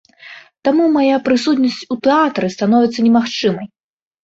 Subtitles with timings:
[0.67, 3.73] Таму мая прысутнасць у тэатры становіцца немагчымай.